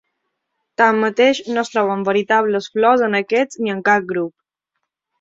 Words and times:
Tanmateix, 0.81 1.41
no 1.51 1.63
es 1.65 1.71
troben 1.75 2.07
veritables 2.09 2.73
flors 2.79 3.07
en 3.11 3.23
aquests 3.23 3.63
ni 3.63 3.79
en 3.79 3.89
cap 3.93 4.13
grup. 4.17 4.39